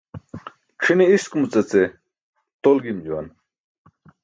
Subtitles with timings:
[0.81, 1.81] C̣ʰine iskumuca ce
[2.61, 3.27] tol gim juwan.